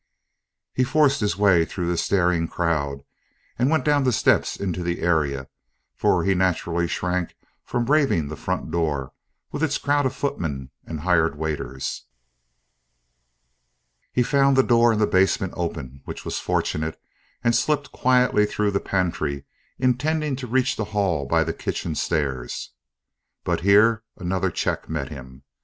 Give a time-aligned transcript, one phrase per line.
[0.73, 3.03] He forced his way through the staring crowd,
[3.59, 5.47] and went down the steps into the area;
[5.95, 9.11] for he naturally shrank from braving the front door,
[9.51, 12.05] with its crowd of footmen and hired waiters.
[14.11, 16.99] He found the door in the basement open, which was fortunate,
[17.43, 19.43] and slipped quietly through the pantry,
[19.77, 22.71] intending to reach the hall by the kitchen stairs.
[23.43, 25.43] But here another check met him.